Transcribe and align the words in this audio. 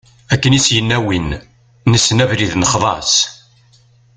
Akken 0.33 0.57
i 0.57 0.61
s-yenna 0.65 0.97
win: 1.05 1.29
nessen 1.91 2.21
abrid 2.23 2.51
nexḍa-as. 2.57 3.13